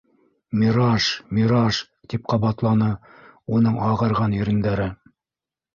[0.61, 1.77] «Мираж, мираж!»-
[2.13, 2.91] тип ҡабатланы
[3.59, 4.93] уның ағарған ирендәре.